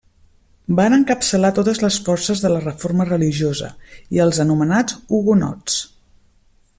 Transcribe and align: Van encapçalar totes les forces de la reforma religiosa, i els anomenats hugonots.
Van 0.77 0.95
encapçalar 0.95 1.51
totes 1.57 1.81
les 1.83 1.99
forces 2.07 2.41
de 2.45 2.51
la 2.55 2.63
reforma 2.65 3.07
religiosa, 3.11 3.71
i 4.17 4.23
els 4.27 4.43
anomenats 4.47 4.99
hugonots. 5.19 5.81